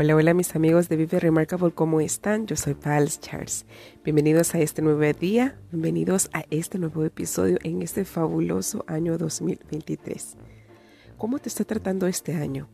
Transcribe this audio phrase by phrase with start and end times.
[0.00, 2.46] Hola, hola mis amigos de Vive Remarkable, ¿cómo están?
[2.46, 3.66] Yo soy Pals Charles.
[4.04, 10.36] Bienvenidos a este nuevo día, bienvenidos a este nuevo episodio en este fabuloso año 2023.
[11.16, 12.68] ¿Cómo te está tratando este año?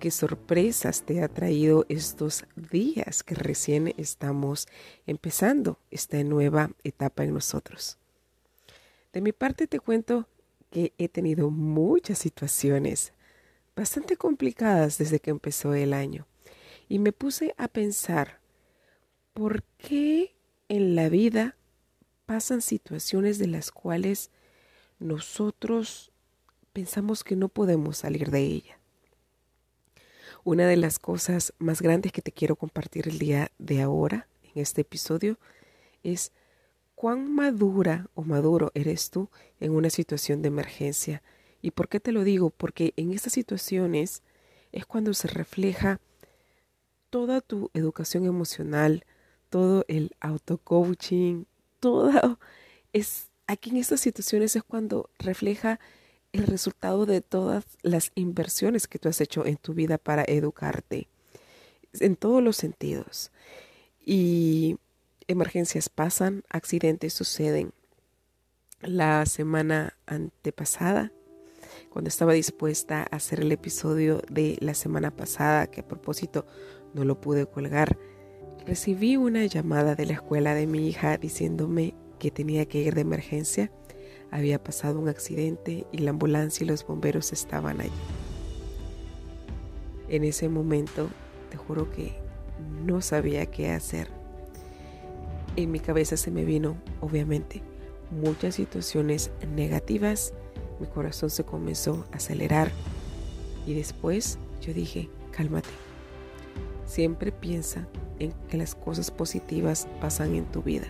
[0.00, 4.66] ¿Qué sorpresas te ha traído estos días que recién estamos
[5.06, 7.98] empezando esta nueva etapa en nosotros?
[9.12, 10.26] De mi parte te cuento
[10.70, 13.12] que he tenido muchas situaciones
[13.76, 16.26] bastante complicadas desde que empezó el año
[16.92, 18.38] y me puse a pensar,
[19.32, 20.36] ¿por qué
[20.68, 21.56] en la vida
[22.26, 24.30] pasan situaciones de las cuales
[24.98, 26.12] nosotros
[26.74, 28.78] pensamos que no podemos salir de ella?
[30.44, 34.60] Una de las cosas más grandes que te quiero compartir el día de ahora, en
[34.60, 35.38] este episodio,
[36.02, 36.30] es
[36.94, 41.22] cuán madura o maduro eres tú en una situación de emergencia.
[41.62, 42.50] ¿Y por qué te lo digo?
[42.50, 44.22] Porque en estas situaciones
[44.72, 45.98] es cuando se refleja
[47.12, 49.04] toda tu educación emocional,
[49.50, 51.44] todo el auto-coaching,
[51.78, 52.38] todo
[52.94, 55.78] es aquí en estas situaciones es cuando refleja
[56.32, 61.08] el resultado de todas las inversiones que tú has hecho en tu vida para educarte
[62.00, 63.30] en todos los sentidos.
[64.00, 64.78] Y
[65.28, 67.74] emergencias pasan, accidentes suceden.
[68.80, 71.12] La semana antepasada,
[71.90, 76.46] cuando estaba dispuesta a hacer el episodio de la semana pasada, que a propósito
[76.94, 77.98] no lo pude colgar.
[78.66, 83.00] Recibí una llamada de la escuela de mi hija diciéndome que tenía que ir de
[83.00, 83.72] emergencia.
[84.30, 87.90] Había pasado un accidente y la ambulancia y los bomberos estaban allí.
[90.08, 91.08] En ese momento,
[91.50, 92.14] te juro que
[92.84, 94.08] no sabía qué hacer.
[95.56, 97.62] En mi cabeza se me vino, obviamente,
[98.10, 100.32] muchas situaciones negativas.
[100.80, 102.70] Mi corazón se comenzó a acelerar
[103.66, 105.68] y después yo dije, cálmate,
[106.86, 107.86] Siempre piensa
[108.18, 110.86] en que las cosas positivas pasan en tu vida.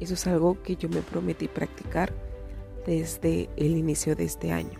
[0.00, 2.12] Eso es algo que yo me prometí practicar
[2.86, 4.78] desde el inicio de este año.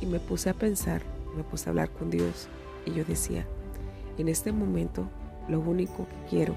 [0.00, 1.02] Y me puse a pensar,
[1.36, 2.48] me puse a hablar con Dios
[2.86, 3.46] y yo decía,
[4.18, 5.08] en este momento
[5.48, 6.54] lo único que quiero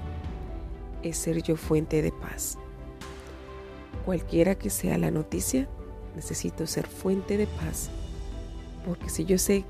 [1.02, 2.58] es ser yo fuente de paz.
[4.04, 5.68] Cualquiera que sea la noticia,
[6.14, 7.90] necesito ser fuente de paz.
[8.86, 9.64] Porque si yo sé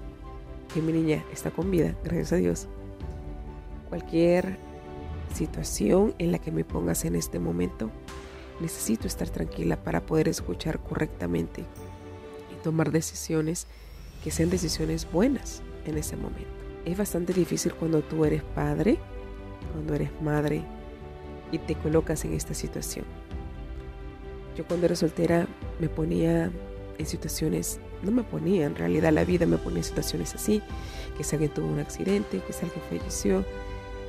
[0.82, 2.68] mi niña está con vida, gracias a Dios.
[3.88, 4.58] Cualquier
[5.34, 7.90] situación en la que me pongas en este momento,
[8.60, 11.64] necesito estar tranquila para poder escuchar correctamente
[12.52, 13.66] y tomar decisiones
[14.22, 16.50] que sean decisiones buenas en ese momento.
[16.84, 18.98] Es bastante difícil cuando tú eres padre,
[19.72, 20.62] cuando eres madre
[21.50, 23.04] y te colocas en esta situación.
[24.56, 25.48] Yo cuando era soltera
[25.80, 26.50] me ponía
[26.98, 30.62] en situaciones no me ponía, en realidad la vida me ponía en situaciones así,
[31.16, 33.44] que si alguien tuvo un accidente, que si alguien falleció,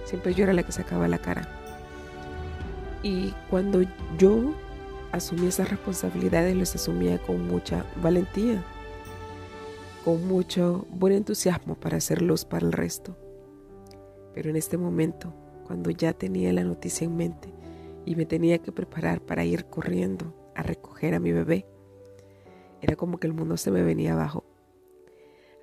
[0.05, 1.47] siempre yo era la que sacaba la cara.
[3.03, 3.83] Y cuando
[4.17, 4.53] yo
[5.11, 8.63] asumí esas responsabilidades, las asumía con mucha valentía,
[10.03, 13.17] con mucho buen entusiasmo para hacer luz para el resto.
[14.33, 15.33] Pero en este momento,
[15.65, 17.53] cuando ya tenía la noticia en mente
[18.05, 21.65] y me tenía que preparar para ir corriendo a recoger a mi bebé,
[22.81, 24.43] era como que el mundo se me venía abajo.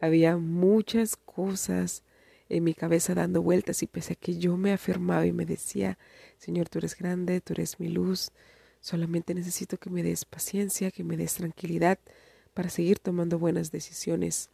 [0.00, 2.02] Había muchas cosas
[2.48, 5.98] en mi cabeza dando vueltas y pese a que yo me afirmaba y me decía,
[6.38, 8.30] Señor, tú eres grande, tú eres mi luz,
[8.80, 11.98] solamente necesito que me des paciencia, que me des tranquilidad
[12.52, 14.50] para seguir tomando buenas decisiones.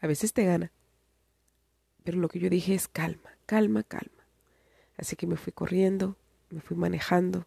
[0.00, 0.72] A veces te gana,
[2.04, 4.24] pero lo que yo dije es calma, calma, calma.
[4.96, 6.16] Así que me fui corriendo,
[6.50, 7.46] me fui manejando,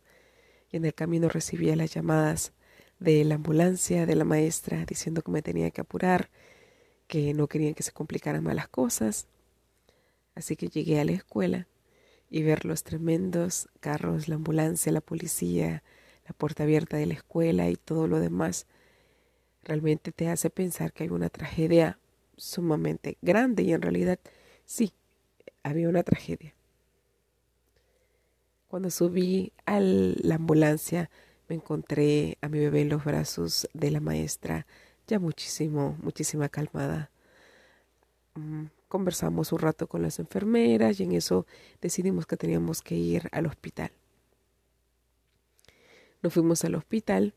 [0.73, 2.51] y en el camino recibía las llamadas
[2.99, 6.31] de la ambulancia, de la maestra, diciendo que me tenía que apurar,
[7.07, 9.27] que no querían que se complicaran más las cosas.
[10.33, 11.67] Así que llegué a la escuela
[12.31, 15.83] y ver los tremendos carros, la ambulancia, la policía,
[16.27, 18.65] la puerta abierta de la escuela y todo lo demás,
[19.63, 21.99] realmente te hace pensar que hay una tragedia
[22.35, 24.19] sumamente grande y en realidad
[24.65, 24.93] sí,
[25.61, 26.55] había una tragedia.
[28.73, 31.11] Cuando subí a la ambulancia,
[31.47, 34.65] me encontré a mi bebé en los brazos de la maestra,
[35.05, 37.11] ya muchísimo, muchísima calmada.
[38.33, 41.45] mm, conversamos un rato con las enfermeras y en eso
[41.81, 43.91] decidimos que teníamos que ir al hospital.
[46.23, 47.35] Nos fuimos al hospital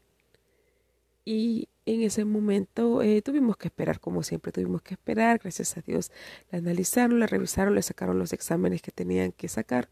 [1.27, 5.83] y en ese momento eh, tuvimos que esperar, como siempre tuvimos que esperar, gracias a
[5.83, 6.13] Dios
[6.51, 9.91] la analizaron, la revisaron, le sacaron los exámenes que tenían que sacar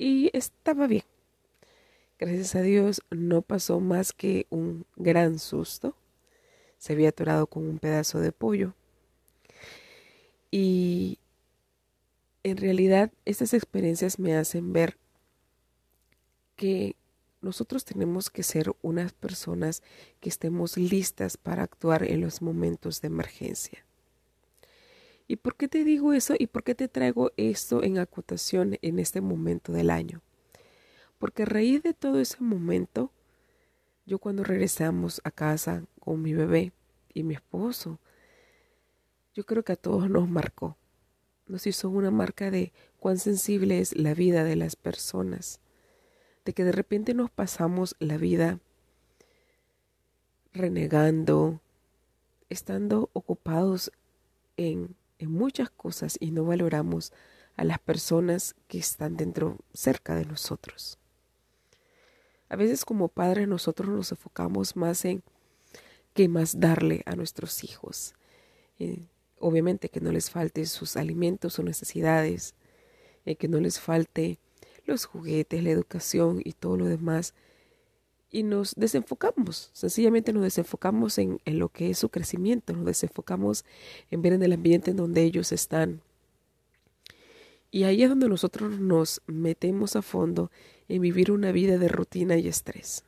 [0.00, 1.04] y estaba bien.
[2.18, 5.94] Gracias a Dios no pasó más que un gran susto.
[6.78, 8.74] Se había atorado con un pedazo de pollo.
[10.50, 11.18] Y
[12.42, 14.96] en realidad estas experiencias me hacen ver
[16.56, 16.96] que
[17.42, 19.82] nosotros tenemos que ser unas personas
[20.20, 23.84] que estemos listas para actuar en los momentos de emergencia.
[25.30, 28.98] ¿Y por qué te digo eso y por qué te traigo esto en acotación en
[28.98, 30.22] este momento del año?
[31.20, 33.12] Porque a raíz de todo ese momento,
[34.06, 36.72] yo cuando regresamos a casa con mi bebé
[37.14, 38.00] y mi esposo,
[39.32, 40.76] yo creo que a todos nos marcó.
[41.46, 45.60] Nos hizo una marca de cuán sensible es la vida de las personas.
[46.44, 48.58] De que de repente nos pasamos la vida
[50.52, 51.60] renegando,
[52.48, 53.92] estando ocupados
[54.56, 57.12] en, en muchas cosas y no valoramos
[57.56, 60.98] a las personas que están dentro, cerca de nosotros.
[62.48, 65.22] A veces como padres nosotros nos enfocamos más en
[66.14, 68.14] qué más darle a nuestros hijos.
[68.78, 69.06] Eh,
[69.38, 72.54] obviamente que no les falte sus alimentos, sus necesidades,
[73.26, 74.38] eh, que no les falte
[74.86, 77.34] los juguetes, la educación y todo lo demás.
[78.30, 83.64] Y nos desenfocamos, sencillamente nos desenfocamos en, en lo que es su crecimiento, nos desenfocamos
[84.10, 86.00] en ver en el ambiente en donde ellos están.
[87.72, 90.50] Y ahí es donde nosotros nos metemos a fondo
[90.88, 93.04] en vivir una vida de rutina y estrés.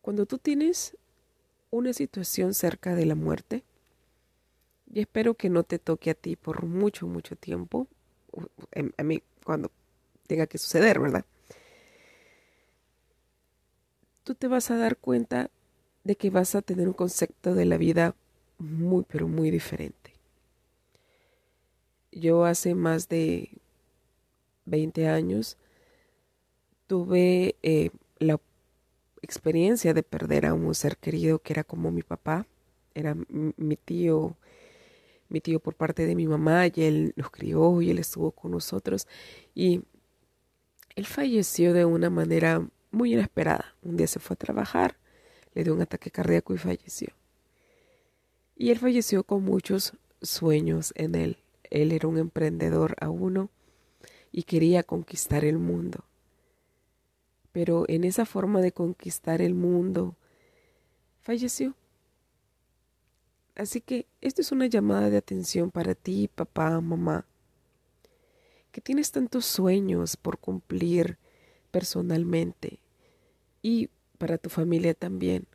[0.00, 0.96] Cuando tú tienes
[1.70, 3.62] una situación cerca de la muerte,
[4.92, 7.86] y espero que no te toque a ti por mucho, mucho tiempo,
[8.96, 9.70] a mí cuando
[10.26, 11.24] tenga que suceder, ¿verdad?
[14.28, 15.50] Tú te vas a dar cuenta
[16.04, 18.14] de que vas a tener un concepto de la vida
[18.58, 20.12] muy, pero muy diferente.
[22.12, 23.48] Yo hace más de
[24.66, 25.56] 20 años,
[26.86, 27.88] tuve eh,
[28.18, 28.38] la
[29.22, 32.46] experiencia de perder a un ser querido que era como mi papá,
[32.94, 34.36] era mi tío,
[35.30, 38.50] mi tío por parte de mi mamá, y él nos crió y él estuvo con
[38.50, 39.08] nosotros.
[39.54, 39.84] Y
[40.96, 43.74] él falleció de una manera muy inesperada.
[43.82, 44.96] Un día se fue a trabajar,
[45.54, 47.08] le dio un ataque cardíaco y falleció.
[48.56, 51.38] Y él falleció con muchos sueños en él.
[51.70, 53.50] Él era un emprendedor a uno
[54.32, 56.04] y quería conquistar el mundo.
[57.52, 60.16] Pero en esa forma de conquistar el mundo,
[61.20, 61.74] falleció.
[63.54, 67.26] Así que esto es una llamada de atención para ti, papá, mamá,
[68.70, 71.18] que tienes tantos sueños por cumplir
[71.70, 72.80] personalmente
[73.62, 75.46] y para tu familia también.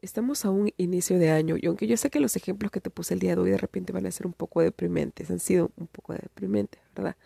[0.00, 2.90] Estamos a un inicio de año y aunque yo sé que los ejemplos que te
[2.90, 5.70] puse el día de hoy de repente van a ser un poco deprimentes, han sido
[5.76, 7.16] un poco deprimentes, ¿verdad?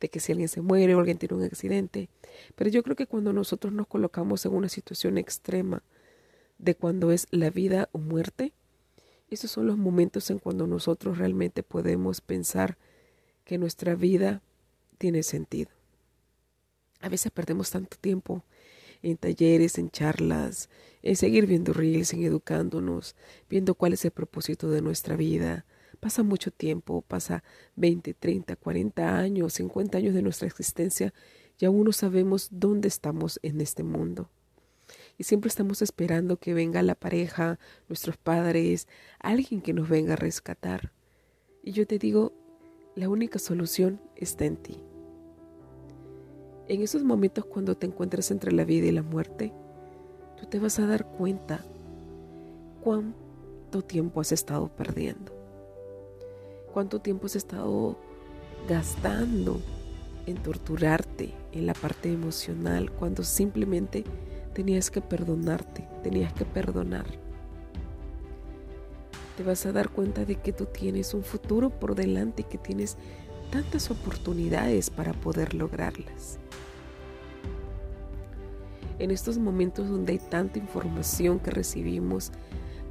[0.00, 2.08] de que si alguien se muere o alguien tiene un accidente.
[2.56, 5.82] Pero yo creo que cuando nosotros nos colocamos en una situación extrema
[6.58, 8.52] de cuando es la vida o muerte,
[9.30, 12.76] esos son los momentos en cuando nosotros realmente podemos pensar
[13.44, 14.42] que nuestra vida
[14.98, 15.70] tiene sentido.
[17.00, 18.44] A veces perdemos tanto tiempo
[19.02, 20.70] en talleres, en charlas,
[21.02, 23.16] en seguir viendo reels, en educándonos,
[23.50, 25.66] viendo cuál es el propósito de nuestra vida,
[26.04, 27.42] Pasa mucho tiempo, pasa
[27.76, 31.14] 20, 30, 40 años, 50 años de nuestra existencia
[31.58, 34.28] y aún no sabemos dónde estamos en este mundo.
[35.16, 37.58] Y siempre estamos esperando que venga la pareja,
[37.88, 38.86] nuestros padres,
[39.18, 40.92] alguien que nos venga a rescatar.
[41.62, 42.34] Y yo te digo,
[42.94, 44.93] la única solución está en ti.
[46.68, 49.52] En esos momentos cuando te encuentras entre la vida y la muerte,
[50.38, 51.64] tú te vas a dar cuenta
[52.82, 55.44] cuánto tiempo has estado perdiendo
[56.74, 57.96] cuánto tiempo has estado
[58.68, 59.60] gastando
[60.26, 64.02] en torturarte en la parte emocional cuando simplemente
[64.52, 67.06] tenías que perdonarte, tenías que perdonar.
[69.36, 72.58] Te vas a dar cuenta de que tú tienes un futuro por delante y que
[72.58, 72.96] tienes
[73.52, 76.40] tantas oportunidades para poder lograrlas.
[78.98, 82.32] En estos momentos donde hay tanta información que recibimos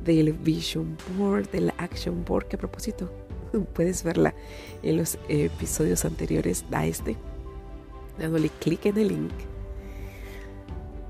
[0.03, 3.09] del Vision Board, del Action Board, que a propósito
[3.73, 4.33] puedes verla
[4.81, 7.15] en los episodios anteriores a este,
[8.17, 9.33] dándole clic en el link.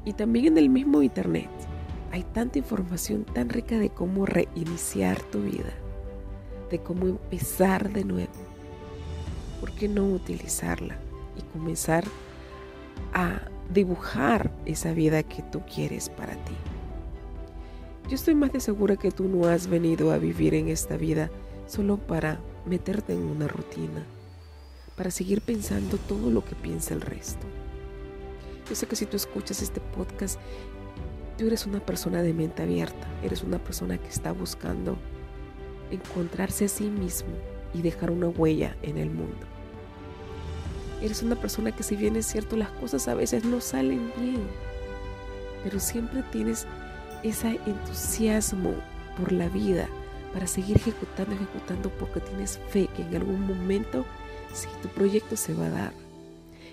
[0.05, 1.50] Y también en el mismo internet.
[2.12, 5.73] hay tanta información tan rica de cómo reiniciar tu vida,
[6.69, 8.33] de cómo empezar de nuevo.
[9.59, 10.97] ¿Por qué no utilizarla
[11.35, 12.03] y comenzar
[13.13, 16.55] a dibujar esa vida que tú quieres para ti?
[18.10, 21.29] Yo estoy más de segura que tú no has venido a vivir en esta vida
[21.67, 24.03] solo para meterte en una rutina,
[24.96, 27.46] para seguir pensando todo lo que piensa el resto.
[28.70, 30.39] Yo sé que si tú escuchas este podcast,
[31.38, 34.98] tú eres una persona de mente abierta, eres una persona que está buscando
[35.91, 37.34] encontrarse a sí mismo
[37.74, 39.52] y dejar una huella en el mundo.
[41.03, 44.48] Eres una persona que si bien es cierto las cosas a veces no salen bien,
[45.62, 46.65] pero siempre tienes
[47.24, 48.74] ese entusiasmo
[49.19, 49.89] por la vida
[50.31, 54.05] para seguir ejecutando, ejecutando, porque tienes fe que en algún momento
[54.53, 55.93] sí tu proyecto se va a dar.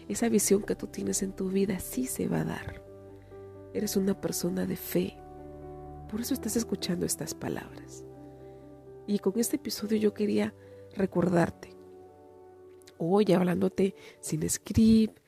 [0.09, 2.81] Esa visión que tú tienes en tu vida sí se va a dar.
[3.75, 5.17] Eres una persona de fe.
[6.09, 8.05] Por eso estás escuchando estas palabras.
[9.09, 10.55] Y con este episodio yo quería
[10.95, 11.80] recordarte.
[13.03, 15.19] Hoy hablándote sin script,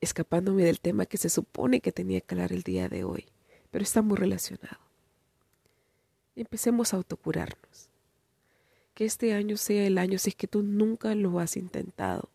[0.00, 3.26] escapándome del tema que se supone que tenía que hablar el día de hoy
[3.76, 4.78] pero está muy relacionado.
[6.34, 7.90] Empecemos a autocurarnos.
[8.94, 12.30] Que este año sea el año si es que tú nunca lo has intentado.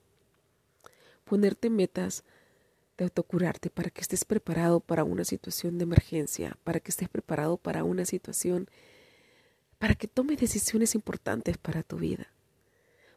[1.26, 2.24] Ponerte metas
[2.96, 7.58] de autocurarte para que estés preparado para una situación de emergencia, para que estés preparado
[7.58, 8.70] para una situación,
[9.80, 12.28] para que tomes decisiones importantes para tu vida.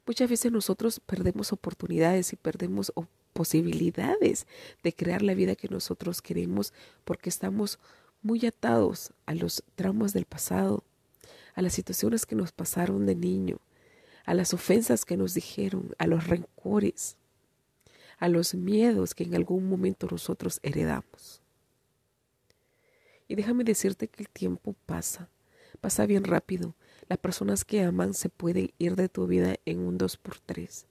[0.06, 2.92] Muchas veces nosotros perdemos oportunidades y perdemos
[3.32, 4.46] posibilidades
[4.82, 6.72] de crear la vida que nosotros queremos
[7.04, 7.78] porque estamos
[8.22, 10.84] muy atados a los traumas del pasado,
[11.54, 13.60] a las situaciones que nos pasaron de niño,
[14.24, 17.16] a las ofensas que nos dijeron, a los rencores,
[18.18, 21.42] a los miedos que en algún momento nosotros heredamos.
[23.28, 25.28] Y déjame decirte que el tiempo pasa,
[25.80, 26.74] pasa bien rápido.
[27.08, 30.86] Las personas que aman se pueden ir de tu vida en un dos por tres.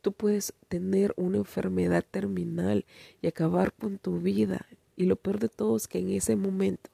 [0.00, 2.84] Tú puedes tener una enfermedad terminal
[3.22, 6.90] y acabar con tu vida y lo peor de todo es que en ese momento,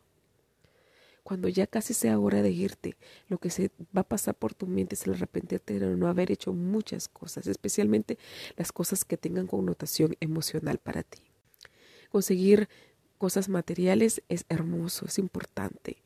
[1.23, 2.97] cuando ya casi sea hora de irte,
[3.29, 6.33] lo que se va a pasar por tu mente es el arrepentirte de no haber
[6.33, 8.19] hecho muchas cosas, especialmente
[8.57, 11.19] las cosas que tengan connotación emocional para ti.
[12.11, 12.69] Conseguir
[13.19, 15.99] cosas materiales es hermoso, es importante.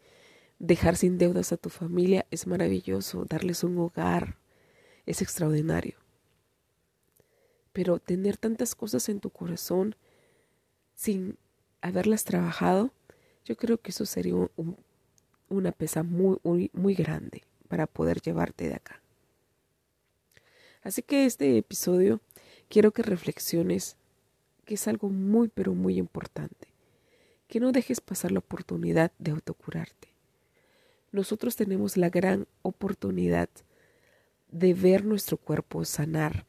[0.66, 4.38] Dejar sin deudas a tu familia es maravilloso, darles un hogar
[5.04, 5.98] es extraordinario.
[7.74, 9.94] Pero tener tantas cosas en tu corazón
[10.94, 11.36] sin
[11.82, 12.92] haberlas trabajado,
[13.44, 14.36] yo creo que eso sería
[15.50, 19.02] una pesa muy, muy, muy grande para poder llevarte de acá.
[20.82, 22.22] Así que este episodio
[22.70, 23.98] quiero que reflexiones
[24.64, 26.68] que es algo muy, pero muy importante.
[27.48, 30.13] Que no dejes pasar la oportunidad de autocurarte.
[31.14, 33.48] Nosotros tenemos la gran oportunidad
[34.50, 36.44] de ver nuestro cuerpo sanar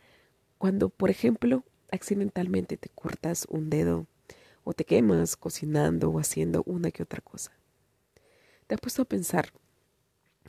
[0.58, 4.08] cuando, por ejemplo, accidentalmente te cortas un dedo
[4.64, 7.52] o te quemas cocinando o haciendo una que otra cosa.
[8.66, 9.54] ¿Te has puesto a pensar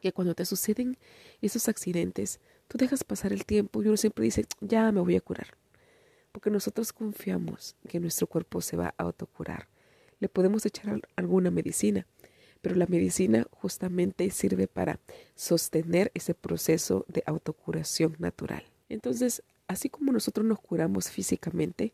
[0.00, 0.96] que cuando te suceden
[1.42, 5.20] esos accidentes, tú dejas pasar el tiempo y uno siempre dice, ya me voy a
[5.20, 5.58] curar?
[6.32, 9.68] Porque nosotros confiamos que nuestro cuerpo se va a autocurar.
[10.20, 12.06] Le podemos echar alguna medicina,
[12.66, 14.98] pero la medicina justamente sirve para
[15.36, 18.64] sostener ese proceso de autocuración natural.
[18.88, 21.92] Entonces, así como nosotros nos curamos físicamente,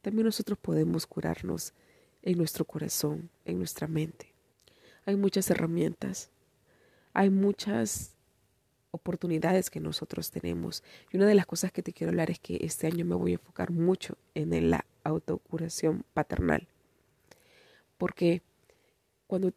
[0.00, 1.72] también nosotros podemos curarnos
[2.22, 4.32] en nuestro corazón, en nuestra mente.
[5.06, 6.30] Hay muchas herramientas,
[7.12, 8.12] hay muchas
[8.92, 10.84] oportunidades que nosotros tenemos.
[11.10, 13.32] Y una de las cosas que te quiero hablar es que este año me voy
[13.32, 16.68] a enfocar mucho en la autocuración paternal.
[17.98, 18.40] Porque
[19.26, 19.52] cuando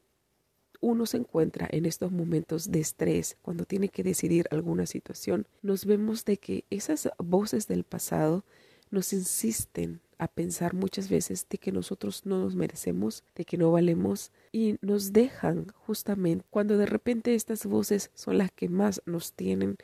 [0.82, 5.86] uno se encuentra en estos momentos de estrés, cuando tiene que decidir alguna situación, nos
[5.86, 8.44] vemos de que esas voces del pasado
[8.92, 13.72] nos insisten a pensar muchas veces de que nosotros no nos merecemos, de que no
[13.72, 19.34] valemos y nos dejan justamente cuando de repente estas voces son las que más nos
[19.34, 19.78] tienen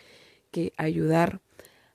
[0.52, 1.42] que ayudar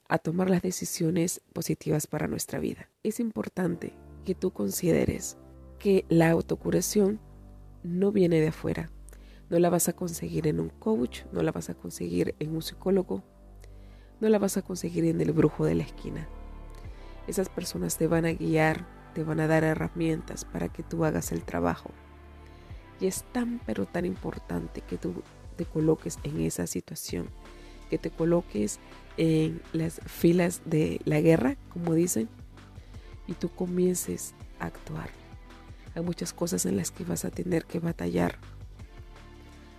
[0.07, 2.89] a tomar las decisiones positivas para nuestra vida.
[3.03, 3.93] Es importante
[4.25, 5.37] que tú consideres
[5.79, 7.19] que la autocuración
[7.87, 8.89] no viene de afuera.
[9.49, 12.61] No la vas a conseguir en un coach, no la vas a conseguir en un
[12.61, 13.23] psicólogo,
[14.19, 16.27] no la vas a conseguir en el brujo de la esquina.
[17.27, 21.31] Esas personas te van a guiar, te van a dar herramientas para que tú hagas
[21.31, 21.91] el trabajo.
[22.99, 25.23] Y es tan pero tan importante que tú
[25.55, 27.29] te coloques en esa situación,
[27.89, 28.79] que te coloques
[29.17, 32.27] en las filas de la guerra, como dicen,
[33.27, 35.09] y tú comiences a actuar.
[35.97, 38.37] Hay muchas cosas en las que vas a tener que batallar.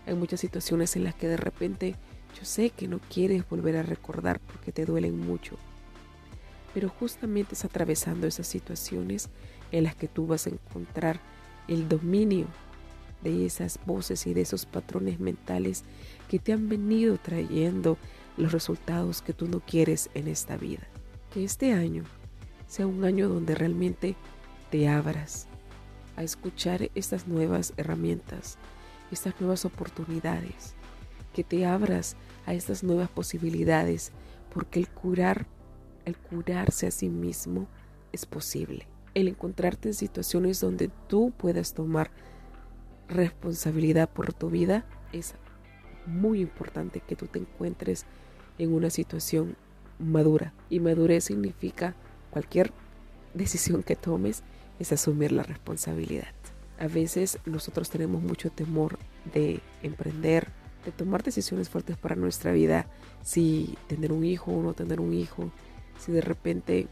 [0.05, 1.95] Hay muchas situaciones en las que de repente
[2.37, 5.57] yo sé que no quieres volver a recordar porque te duelen mucho.
[6.75, 9.31] Pero justamente es atravesando esas situaciones
[9.71, 11.21] en las que tú vas a encontrar
[11.69, 12.49] el dominio
[13.23, 15.85] de esas voces y de esos patrones mentales
[16.29, 17.97] que te han venido trayendo
[18.37, 20.83] los resultados que tú no quieres en esta vida.
[21.33, 22.03] Que este año
[22.67, 24.17] sea un año donde realmente
[24.73, 25.48] te abras
[26.19, 28.59] a escuchar estas nuevas herramientas,
[29.13, 30.75] estas nuevas oportunidades,
[31.33, 34.11] que te abras a estas nuevas posibilidades,
[34.53, 35.47] porque el curar,
[36.05, 37.69] el curarse a sí mismo
[38.11, 38.89] es posible.
[39.15, 42.11] El encontrarte en situaciones donde tú puedas tomar
[43.07, 45.35] responsabilidad por tu vida es
[46.05, 48.07] muy importante que tú te encuentres
[48.59, 49.57] en una situación
[50.01, 50.53] madura.
[50.69, 51.95] Y madurez significa
[52.31, 52.73] cualquier
[53.35, 54.43] decisión que tomes
[54.79, 56.33] es asumir la responsabilidad.
[56.79, 58.99] A veces nosotros tenemos mucho temor
[59.33, 60.49] de emprender,
[60.85, 62.87] de tomar decisiones fuertes para nuestra vida,
[63.23, 65.51] si tener un hijo o no tener un hijo,
[65.99, 66.87] si de repente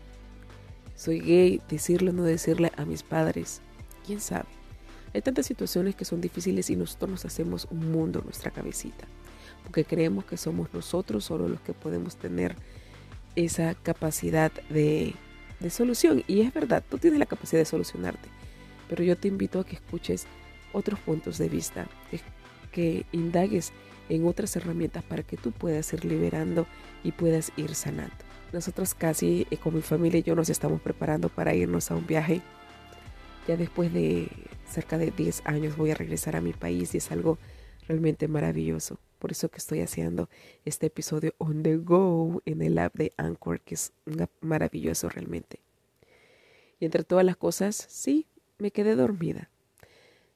[0.97, 3.61] soy gay, decirle o no decirle a mis padres,
[4.05, 4.49] quién sabe.
[5.15, 9.07] Hay tantas situaciones que son difíciles y nosotros nos hacemos un mundo en nuestra cabecita,
[9.63, 12.57] porque creemos que somos nosotros solo los que podemos tener
[13.37, 15.15] esa capacidad de,
[15.61, 16.25] de solución.
[16.27, 18.29] Y es verdad, tú tienes la capacidad de solucionarte,
[18.89, 20.27] pero yo te invito a que escuches
[20.73, 21.87] otros puntos de vista,
[22.73, 23.73] que indagues
[24.09, 26.67] en otras herramientas para que tú puedas ir liberando
[27.03, 28.15] y puedas ir sanando.
[28.53, 32.07] Nosotros casi eh, con mi familia y yo nos estamos preparando para irnos a un
[32.07, 32.43] viaje.
[33.49, 34.29] Ya después de
[34.71, 37.39] cerca de 10 años voy a regresar a mi país y es algo
[37.89, 38.99] realmente maravilloso.
[39.19, 40.29] Por eso que estoy haciendo
[40.65, 43.93] este episodio on the go en el app de Anchor, que es
[44.41, 45.61] maravilloso realmente.
[46.79, 48.27] Y entre todas las cosas, sí,
[48.59, 49.51] me quedé dormida.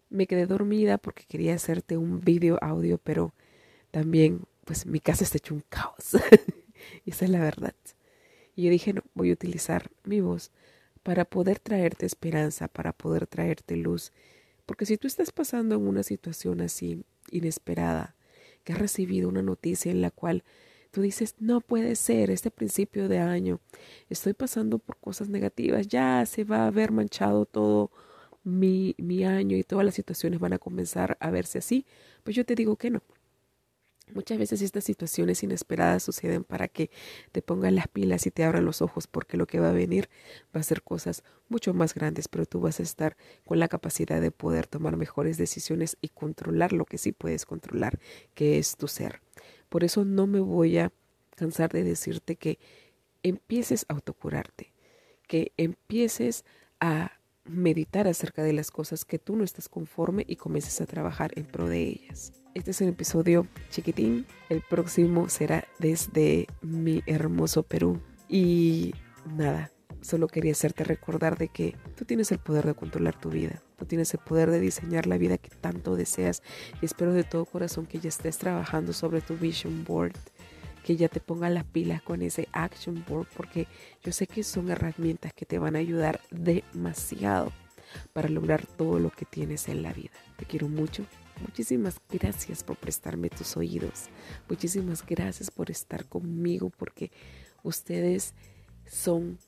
[0.09, 3.35] Me quedé dormida porque quería hacerte un video audio, pero
[3.91, 6.17] también, pues mi casa está hecho un caos.
[7.05, 7.75] y esa es la verdad.
[8.57, 10.51] Y yo dije, no, voy a utilizar mi voz
[11.03, 14.13] para poder traerte esperanza, para poder traerte luz.
[14.67, 18.15] Porque si tú estás pasando en una situación así inesperada,
[18.65, 20.45] que has recibido una noticia en la cual
[20.91, 23.61] tú dices, no puede ser, este principio de año,
[24.09, 27.91] estoy pasando por cosas negativas, ya se va a ver manchado todo
[28.45, 31.87] mi, mi año y todas las situaciones van a comenzar a verse así,
[32.25, 33.03] pues yo te digo que no.
[34.15, 36.91] Muchas veces estas situaciones inesperadas suceden para que
[37.33, 40.09] te pongan las pilas y te abran los ojos porque lo que va a venir
[40.55, 44.21] va a ser cosas mucho más grandes, pero tú vas a estar con la capacidad
[44.21, 47.99] de poder tomar mejores decisiones y controlar lo que sí puedes controlar,
[48.35, 49.21] que es tu ser.
[49.69, 50.93] Por eso no me voy a
[51.37, 52.59] cansar de decirte que
[53.23, 54.73] empieces a autocurarte,
[55.27, 56.45] que empieces
[56.81, 57.13] a
[57.45, 61.47] meditar acerca de las cosas que tú no estás conforme y comiences a trabajar en
[61.47, 62.40] pro de ellas.
[62.53, 64.27] Este es un episodio chiquitín.
[64.49, 68.01] El próximo será desde mi hermoso Perú.
[68.29, 68.93] Y
[69.37, 73.63] nada, solo quería hacerte recordar de que tú tienes el poder de controlar tu vida.
[73.79, 76.43] Tú tienes el poder de diseñar la vida que tanto deseas.
[76.83, 80.17] Y espero de todo corazón que ya estés trabajando sobre tu vision board
[80.85, 83.69] que ya te ponga las pilas con ese action board porque
[84.03, 87.53] yo sé que son herramientas que te van a ayudar demasiado
[88.15, 90.13] para lograr todo lo que tienes en la vida.
[90.37, 91.05] Te quiero mucho.
[91.41, 94.09] Muchísimas gracias por prestarme tus oídos.
[94.49, 97.11] Muchísimas gracias por estar conmigo porque
[97.63, 98.35] ustedes
[98.87, 99.39] son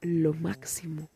[0.00, 1.08] lo máximo.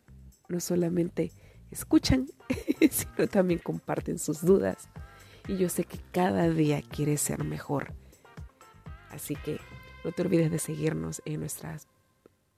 [0.49, 1.33] No solamente
[1.71, 2.27] escuchan,
[2.91, 4.89] sino también comparten sus dudas.
[5.49, 7.95] Y yo sé que cada día quieres ser mejor.
[9.11, 9.59] Así que
[10.05, 11.87] no te olvides de seguirnos en nuestras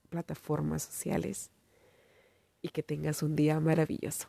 [0.08, 1.50] plataformas sociales
[2.62, 4.28] y que tengas un día maravilloso.